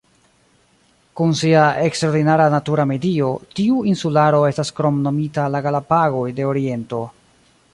[1.19, 7.05] Kun sia eksterordinara natura medio, tiu insularo estas kromnomita "La Galapagoj de Oriento".